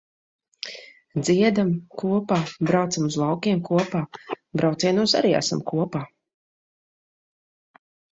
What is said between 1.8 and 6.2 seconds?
kopā, braucam uz laukiem kopā, braucienos arī esam kopā.